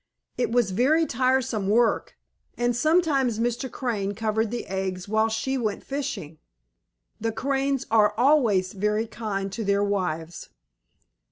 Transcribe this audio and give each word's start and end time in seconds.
It 0.35 0.51
was 0.51 0.71
very 0.71 1.05
tiresome 1.05 1.69
work, 1.69 2.17
and 2.57 2.75
sometimes 2.75 3.37
Mr. 3.37 3.71
Crane 3.71 4.15
covered 4.15 4.49
the 4.49 4.65
eggs 4.65 5.07
while 5.07 5.29
she 5.29 5.59
went 5.59 5.83
fishing. 5.83 6.39
The 7.19 7.31
Cranes 7.31 7.85
are 7.91 8.15
always 8.17 8.73
very 8.73 9.05
kind 9.05 9.51
to 9.51 9.63
their 9.63 9.83
wives. 9.83 10.49